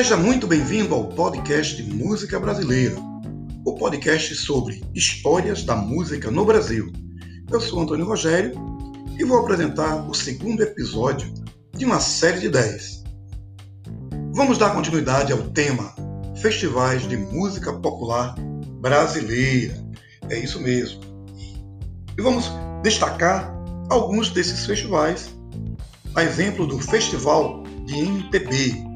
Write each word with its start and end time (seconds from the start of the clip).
Seja 0.00 0.16
muito 0.16 0.46
bem-vindo 0.46 0.94
ao 0.94 1.08
podcast 1.08 1.82
Música 1.82 2.40
Brasileira, 2.40 2.96
o 3.66 3.74
podcast 3.74 4.34
sobre 4.34 4.82
histórias 4.94 5.62
da 5.62 5.76
música 5.76 6.30
no 6.30 6.42
Brasil. 6.42 6.90
Eu 7.52 7.60
sou 7.60 7.80
Antônio 7.80 8.06
Rogério 8.06 8.54
e 9.18 9.24
vou 9.24 9.38
apresentar 9.38 10.08
o 10.08 10.14
segundo 10.14 10.62
episódio 10.62 11.30
de 11.76 11.84
uma 11.84 12.00
série 12.00 12.40
de 12.40 12.48
10. 12.48 13.04
Vamos 14.32 14.56
dar 14.56 14.70
continuidade 14.70 15.34
ao 15.34 15.50
tema 15.50 15.94
Festivais 16.40 17.06
de 17.06 17.18
Música 17.18 17.70
Popular 17.70 18.34
Brasileira. 18.80 19.74
É 20.30 20.38
isso 20.38 20.62
mesmo. 20.62 20.98
E 22.16 22.22
vamos 22.22 22.50
destacar 22.82 23.54
alguns 23.90 24.30
desses 24.30 24.64
festivais, 24.64 25.28
a 26.14 26.24
exemplo 26.24 26.66
do 26.66 26.78
Festival 26.78 27.62
de 27.84 27.98
MPB. 27.98 28.88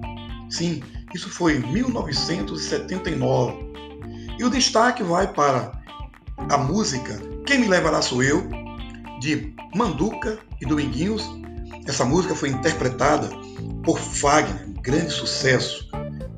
Sim, 0.49 0.81
isso 1.15 1.31
foi 1.31 1.57
em 1.57 1.73
1979. 1.73 3.73
E 4.39 4.45
o 4.45 4.51
destaque 4.51 5.03
vai 5.03 5.33
para 5.33 5.73
a 6.51 6.59
música 6.59 7.19
Quem 7.47 7.61
Me 7.61 7.69
Levará 7.69 8.03
Sou 8.03 8.23
Eu, 8.23 8.47
de 9.21 9.55
Manduca 9.75 10.39
e 10.61 10.67
Dominguinhos. 10.67 11.23
Essa 11.87 12.05
música 12.05 12.35
foi 12.35 12.49
interpretada 12.49 13.29
por 13.85 13.99
Fagner, 13.99 14.69
um 14.69 14.83
grande 14.83 15.11
sucesso. 15.11 15.89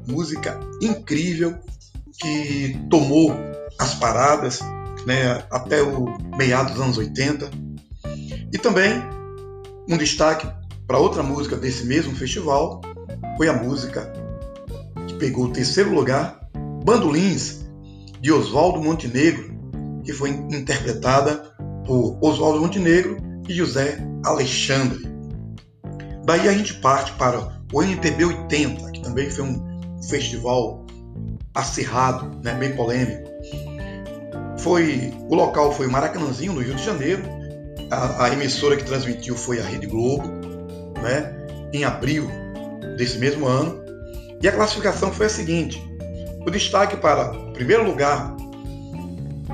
Música 0.07 0.61
incrível 0.83 1.59
que 2.21 2.79
tomou 2.91 3.33
as 3.79 3.95
paradas 3.95 4.61
né, 5.07 5.43
até 5.51 5.83
o 5.83 6.19
meados 6.37 6.73
dos 6.73 6.83
anos 6.83 6.99
80. 6.99 7.51
E 8.53 8.59
também 8.59 9.03
um 9.89 9.97
destaque 9.97 10.47
para 10.87 10.99
outra 10.99 11.23
música 11.23 11.57
desse 11.57 11.85
mesmo 11.85 12.15
festival 12.15 12.81
foi 13.37 13.49
a 13.49 13.53
música 13.53 14.13
pegou 15.19 15.47
o 15.47 15.53
terceiro 15.53 15.95
lugar, 15.95 16.41
Bandolins, 16.85 17.67
de 18.21 18.33
Oswaldo 18.33 18.81
Montenegro, 18.83 19.55
que 20.05 20.13
foi 20.13 20.31
interpretada 20.31 21.55
por 21.85 22.19
Oswaldo 22.21 22.61
Montenegro 22.61 23.17
e 23.49 23.55
José 23.55 23.99
Alexandre. 24.25 25.07
Daí 26.25 26.49
a 26.49 26.53
gente 26.53 26.75
parte 26.75 27.13
para 27.13 27.61
o 27.73 27.83
MPB 27.83 28.25
80, 28.25 28.91
que 28.93 29.03
também 29.03 29.31
foi 29.31 29.45
um 29.45 30.03
festival 30.09 30.85
acirrado, 31.55 32.39
né, 32.43 32.55
bem 32.55 32.75
polêmico. 32.75 33.31
Foi, 34.59 35.13
o 35.29 35.35
local 35.35 35.73
foi 35.73 35.87
o 35.87 35.91
Maracanãzinho, 35.91 36.53
no 36.53 36.61
Rio 36.61 36.75
de 36.75 36.85
Janeiro. 36.85 37.23
A, 37.91 38.25
a 38.25 38.33
emissora 38.33 38.77
que 38.77 38.85
transmitiu 38.85 39.37
foi 39.37 39.61
a 39.61 39.63
Rede 39.63 39.87
Globo, 39.87 40.29
né, 41.01 41.47
em 41.73 41.85
abril 41.85 42.29
desse 42.97 43.19
mesmo 43.19 43.47
ano. 43.47 43.86
E 44.47 44.49
a 44.49 44.53
classificação 44.53 45.13
foi 45.13 45.27
a 45.27 45.29
seguinte: 45.29 45.83
o 46.47 46.49
destaque 46.53 46.97
para 46.97 47.31
primeiro 47.51 47.83
lugar 47.83 48.37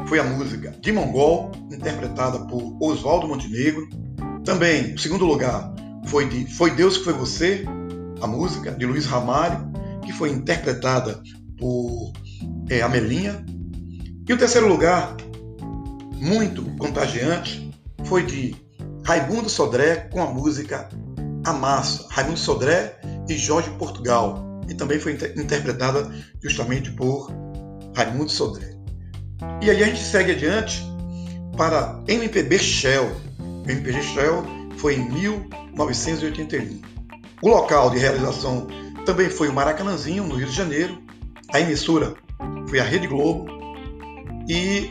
foi 0.06 0.18
a 0.18 0.22
música 0.22 0.70
de 0.82 0.92
Mongol, 0.92 1.50
interpretada 1.70 2.40
por 2.40 2.76
Oswaldo 2.78 3.26
Montenegro. 3.26 3.88
Também, 4.44 4.92
o 4.92 4.98
segundo 4.98 5.24
lugar 5.24 5.72
foi 6.04 6.28
de 6.28 6.44
Foi 6.56 6.72
Deus 6.72 6.98
que 6.98 7.04
Foi 7.04 7.14
Você, 7.14 7.64
a 8.20 8.26
música 8.26 8.70
de 8.70 8.84
Luiz 8.84 9.06
Ramalho, 9.06 9.72
que 10.04 10.12
foi 10.12 10.28
interpretada 10.28 11.22
por 11.56 12.12
é, 12.68 12.82
Amelinha. 12.82 13.42
E 14.28 14.30
o 14.30 14.36
terceiro 14.36 14.68
lugar, 14.68 15.16
muito 16.16 16.64
contagiante, 16.76 17.72
foi 18.04 18.26
de 18.26 18.54
Raimundo 19.06 19.48
Sodré 19.48 20.10
com 20.12 20.22
a 20.22 20.26
música 20.26 20.90
A 21.46 21.52
Massa. 21.54 22.06
Raimundo 22.10 22.38
Sodré 22.38 23.00
e 23.26 23.34
Jorge 23.38 23.70
Portugal. 23.78 24.51
E 24.68 24.74
também 24.74 24.98
foi 24.98 25.12
inter 25.12 25.32
interpretada 25.36 26.10
justamente 26.42 26.90
por 26.92 27.28
Raimundo 27.96 28.30
Sodré. 28.30 28.74
E 29.60 29.70
aí 29.70 29.82
a 29.82 29.86
gente 29.86 30.02
segue 30.02 30.32
adiante 30.32 30.82
para 31.56 32.02
MPB 32.08 32.58
Shell. 32.58 33.10
MPB 33.66 34.02
Shell 34.02 34.44
foi 34.76 34.96
em 34.96 35.08
1981. 35.10 36.80
O 37.42 37.48
local 37.48 37.90
de 37.90 37.98
realização 37.98 38.66
também 39.04 39.28
foi 39.28 39.48
o 39.48 39.52
Maracanãzinho, 39.52 40.24
no 40.24 40.36
Rio 40.36 40.46
de 40.46 40.54
Janeiro. 40.54 41.02
A 41.52 41.60
emissora 41.60 42.14
foi 42.68 42.78
a 42.78 42.84
Rede 42.84 43.06
Globo. 43.06 43.46
E 44.48 44.90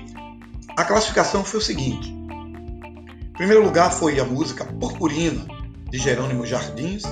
a 0.78 0.84
classificação 0.84 1.44
foi 1.44 1.60
o 1.60 1.64
seguinte: 1.64 2.10
em 2.10 3.34
primeiro 3.34 3.64
lugar 3.64 3.92
foi 3.92 4.20
a 4.20 4.26
música 4.26 4.66
Purpurina, 4.66 5.46
de 5.90 5.98
Jerônimo 5.98 6.46
Jardins, 6.46 7.04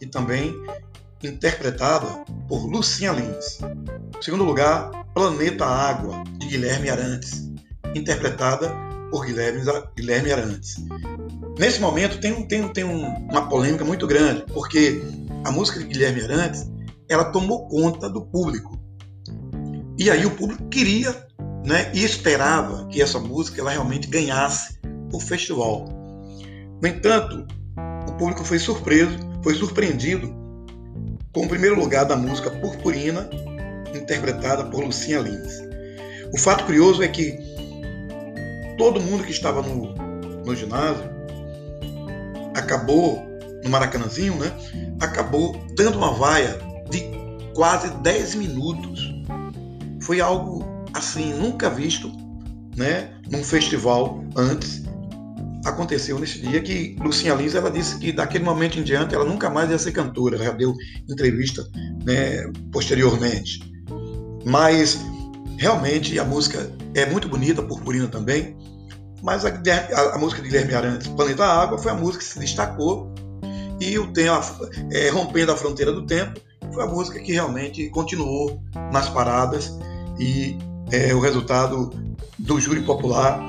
e 0.00 0.06
também 0.06 0.54
interpretada 1.26 2.24
por 2.48 2.66
Lucinha 2.66 3.12
Lins. 3.12 3.58
Em 4.18 4.22
segundo 4.22 4.44
lugar, 4.44 4.90
Planeta 5.14 5.64
Água, 5.64 6.22
de 6.38 6.46
Guilherme 6.46 6.90
Arantes, 6.90 7.50
interpretada 7.94 8.72
por 9.10 9.26
Guilherme, 9.26 10.32
Arantes. 10.32 10.76
Nesse 11.58 11.80
momento 11.80 12.18
tem, 12.18 12.46
tem, 12.46 12.66
tem 12.68 12.84
um, 12.84 13.06
uma 13.28 13.48
polêmica 13.48 13.84
muito 13.84 14.06
grande, 14.06 14.44
porque 14.52 15.02
a 15.44 15.50
música 15.50 15.78
de 15.78 15.86
Guilherme 15.86 16.22
Arantes 16.22 16.70
ela 17.08 17.26
tomou 17.26 17.68
conta 17.68 18.08
do 18.08 18.24
público. 18.24 18.80
E 19.98 20.10
aí 20.10 20.24
o 20.24 20.30
público 20.30 20.66
queria 20.68 21.26
né, 21.64 21.90
e 21.94 22.02
esperava 22.02 22.86
que 22.88 23.02
essa 23.02 23.18
música 23.18 23.60
ela 23.60 23.70
realmente 23.70 24.08
ganhasse 24.08 24.78
o 25.12 25.20
festival. 25.20 25.86
No 26.80 26.88
entanto, 26.88 27.46
o 28.08 28.12
público 28.14 28.44
foi 28.44 28.58
surpreso, 28.58 29.18
foi 29.42 29.54
surpreendido 29.54 30.41
com 31.32 31.46
o 31.46 31.48
primeiro 31.48 31.78
lugar 31.78 32.04
da 32.04 32.16
música 32.16 32.50
Purpurina, 32.50 33.28
interpretada 33.94 34.64
por 34.64 34.84
Lucinha 34.84 35.20
Lins. 35.20 35.62
O 36.32 36.38
fato 36.38 36.64
curioso 36.64 37.02
é 37.02 37.08
que 37.08 37.38
todo 38.76 39.00
mundo 39.00 39.24
que 39.24 39.30
estava 39.30 39.62
no, 39.62 39.94
no 40.44 40.54
ginásio 40.54 41.10
acabou, 42.54 43.22
no 43.64 43.70
Maracanãzinho, 43.70 44.34
né? 44.36 44.52
Acabou 45.00 45.56
dando 45.74 45.96
uma 45.98 46.12
vaia 46.12 46.58
de 46.90 47.02
quase 47.54 47.88
10 47.98 48.34
minutos. 48.34 49.12
Foi 50.00 50.20
algo 50.20 50.64
assim, 50.92 51.32
nunca 51.34 51.70
visto, 51.70 52.10
né? 52.76 53.10
Num 53.30 53.42
festival 53.42 54.22
antes. 54.36 54.81
Aconteceu 55.64 56.18
nesse 56.18 56.40
dia 56.40 56.60
que 56.60 56.96
Lucinha 57.00 57.34
Lins 57.34 57.54
ela 57.54 57.70
disse 57.70 57.98
que 57.98 58.12
daquele 58.12 58.44
momento 58.44 58.78
em 58.78 58.82
diante 58.82 59.14
ela 59.14 59.24
nunca 59.24 59.48
mais 59.48 59.70
ia 59.70 59.78
ser 59.78 59.92
cantora. 59.92 60.36
Ela 60.36 60.46
já 60.46 60.52
deu 60.52 60.74
entrevista 61.08 61.64
né, 62.04 62.50
posteriormente. 62.72 63.60
Mas 64.44 64.98
realmente 65.58 66.18
a 66.18 66.24
música 66.24 66.70
é 66.94 67.06
muito 67.06 67.28
bonita, 67.28 67.62
Purpurina 67.62 68.08
também. 68.08 68.56
Mas 69.22 69.44
a, 69.44 69.50
a, 69.50 70.16
a 70.16 70.18
música 70.18 70.42
de 70.42 70.48
Guilherme 70.48 70.74
Arantes, 70.74 71.06
Planeta 71.08 71.44
Água, 71.44 71.78
foi 71.78 71.92
a 71.92 71.94
música 71.94 72.18
que 72.18 72.30
se 72.30 72.40
destacou 72.40 73.12
e 73.82 73.98
o 73.98 74.12
tema, 74.12 74.40
é, 74.92 75.08
Rompendo 75.10 75.50
a 75.50 75.56
Fronteira 75.56 75.92
do 75.92 76.06
Tempo, 76.06 76.40
foi 76.72 76.84
a 76.84 76.86
música 76.86 77.18
que 77.18 77.32
realmente 77.32 77.88
continuou 77.90 78.62
nas 78.92 79.08
paradas 79.08 79.76
e 80.20 80.56
é, 80.92 81.12
o 81.12 81.18
resultado 81.18 81.90
do 82.38 82.60
júri 82.60 82.82
popular 82.82 83.40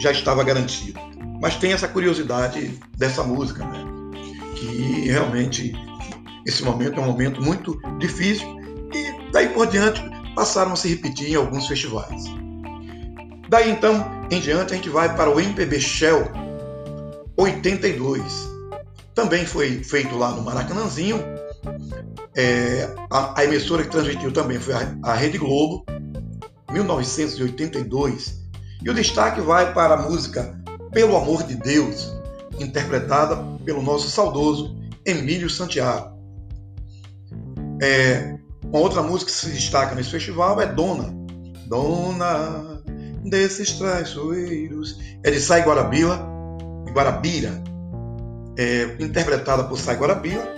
já 0.00 0.10
estava 0.10 0.42
garantido. 0.44 0.98
Mas 1.42 1.56
tem 1.56 1.72
essa 1.72 1.88
curiosidade 1.88 2.78
dessa 2.96 3.24
música, 3.24 3.66
né? 3.66 3.84
que 4.54 5.08
realmente 5.08 5.72
esse 6.46 6.62
momento 6.62 7.00
é 7.00 7.02
um 7.02 7.06
momento 7.06 7.42
muito 7.42 7.76
difícil 7.98 8.46
e 8.94 9.32
daí 9.32 9.48
por 9.48 9.66
diante 9.66 10.00
passaram 10.36 10.72
a 10.72 10.76
se 10.76 10.88
repetir 10.88 11.32
em 11.32 11.34
alguns 11.34 11.66
festivais. 11.66 12.24
Daí 13.48 13.72
então 13.72 14.08
em 14.30 14.38
diante 14.38 14.72
a 14.72 14.76
gente 14.76 14.88
vai 14.88 15.14
para 15.16 15.28
o 15.28 15.40
MPB 15.40 15.80
Shell 15.80 16.30
82. 17.36 18.48
Também 19.12 19.44
foi 19.44 19.82
feito 19.82 20.16
lá 20.16 20.30
no 20.30 20.42
Maracanãzinho. 20.42 21.18
É, 22.36 22.88
a, 23.10 23.40
a, 23.40 23.44
emissora 23.44 23.82
que 23.82 23.90
transmitiu 23.90 24.32
também 24.32 24.60
foi 24.60 24.74
a, 24.74 24.96
a 25.02 25.14
Rede 25.14 25.38
Globo, 25.38 25.84
1982. 26.70 28.42
E 28.82 28.88
o 28.88 28.94
destaque 28.94 29.40
vai 29.40 29.74
para 29.74 29.94
a 29.94 30.02
música 30.08 30.61
Pelo 30.92 31.16
Amor 31.16 31.42
de 31.44 31.54
Deus, 31.54 32.12
interpretada 32.60 33.36
pelo 33.64 33.82
nosso 33.82 34.10
saudoso 34.10 34.76
Emílio 35.04 35.48
Santiago. 35.48 36.16
É, 37.82 38.38
uma 38.64 38.78
outra 38.78 39.02
música 39.02 39.30
que 39.30 39.36
se 39.36 39.50
destaca 39.50 39.94
nesse 39.94 40.10
festival 40.10 40.60
é 40.60 40.66
Dona. 40.66 41.12
Dona 41.66 42.82
desses 43.24 43.72
traiçoeiros. 43.72 44.98
É 45.24 45.30
de 45.30 45.40
Sai 45.40 45.62
Guarabira, 45.62 46.20
Guarabira, 46.92 47.62
é, 48.58 48.96
interpretada 49.00 49.64
por 49.64 49.78
Sai 49.78 49.96
Guarabira. 49.96 50.54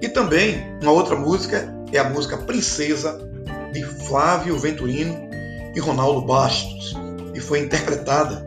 E 0.00 0.08
também 0.08 0.62
uma 0.82 0.92
outra 0.92 1.14
música 1.14 1.72
é 1.92 1.98
a 1.98 2.08
música 2.08 2.38
Princesa, 2.38 3.18
de 3.72 3.82
Flávio 4.06 4.58
Venturino 4.58 5.14
e 5.74 5.80
Ronaldo 5.80 6.22
Bastos, 6.22 6.94
e 7.34 7.40
foi 7.40 7.60
interpretada 7.60 8.46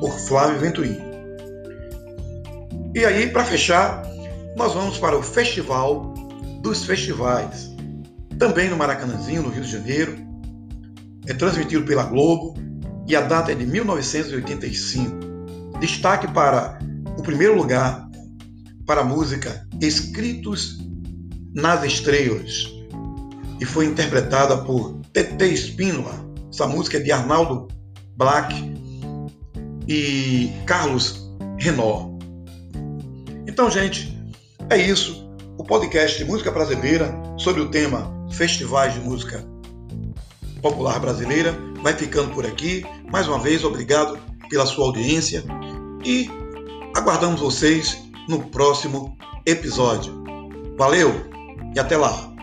por 0.00 0.18
Flávio 0.18 0.60
Venturino. 0.60 1.04
E 2.94 3.04
aí, 3.04 3.30
para 3.30 3.44
fechar, 3.44 4.02
nós 4.56 4.72
vamos 4.72 4.98
para 4.98 5.16
o 5.16 5.22
Festival 5.22 6.14
dos 6.62 6.84
festivais. 6.84 7.70
Também 8.38 8.70
no 8.70 8.76
Maracanãzinho, 8.76 9.42
no 9.42 9.50
Rio 9.50 9.62
de 9.62 9.70
Janeiro. 9.70 10.16
É 11.26 11.34
transmitido 11.34 11.84
pela 11.84 12.04
Globo 12.04 12.54
e 13.06 13.14
a 13.14 13.20
data 13.20 13.52
é 13.52 13.54
de 13.54 13.66
1985. 13.66 15.78
Destaque 15.80 16.32
para 16.32 16.78
o 17.18 17.22
primeiro 17.22 17.56
lugar 17.56 18.08
para 18.86 19.02
a 19.02 19.04
música 19.04 19.66
Escritos 19.80 20.78
nas 21.54 21.84
Estrelas 21.84 22.76
e 23.60 23.64
foi 23.64 23.86
interpretada 23.86 24.58
por 24.58 25.00
TT 25.12 25.46
Espínola. 25.46 26.14
Essa 26.52 26.66
música 26.66 26.98
é 26.98 27.00
de 27.00 27.12
Arnaldo 27.12 27.68
Black 28.16 28.75
e 29.88 30.52
Carlos 30.66 31.30
Renó. 31.58 32.10
Então, 33.46 33.70
gente, 33.70 34.16
é 34.70 34.76
isso. 34.76 35.26
O 35.58 35.64
podcast 35.64 36.18
de 36.18 36.24
música 36.24 36.50
brasileira 36.50 37.14
sobre 37.38 37.62
o 37.62 37.70
tema 37.70 38.12
Festivais 38.30 38.92
de 38.94 39.00
Música 39.00 39.44
Popular 40.60 41.00
Brasileira 41.00 41.56
vai 41.82 41.94
ficando 41.94 42.34
por 42.34 42.44
aqui. 42.44 42.84
Mais 43.10 43.28
uma 43.28 43.38
vez, 43.38 43.64
obrigado 43.64 44.18
pela 44.50 44.66
sua 44.66 44.86
audiência 44.86 45.44
e 46.04 46.28
aguardamos 46.94 47.40
vocês 47.40 47.98
no 48.28 48.42
próximo 48.50 49.16
episódio. 49.46 50.24
Valeu 50.76 51.12
e 51.74 51.78
até 51.78 51.96
lá! 51.96 52.35